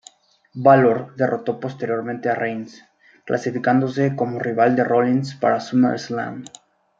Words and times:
Bálor 0.55 1.15
derrotó 1.15 1.59
posteriormente 1.59 2.27
a 2.29 2.33
Reigns, 2.33 2.83
clasificándose 3.23 4.15
como 4.15 4.39
rival 4.39 4.75
de 4.75 4.83
Rollins 4.83 5.35
para 5.35 5.59
SummerSlam. 5.59 6.43